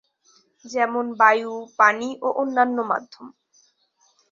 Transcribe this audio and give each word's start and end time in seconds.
যেমন: 0.65 1.05
বায়ু, 1.13 1.53
পানি 1.79 2.09
ও 2.21 2.27
অন্যান্য 2.41 2.77
মাধ্যম। 2.91 3.25